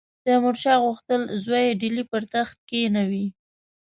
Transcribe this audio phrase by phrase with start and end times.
[0.23, 3.25] تیمورشاه غوښتل زوی ډهلي پر تخت کښېنوي.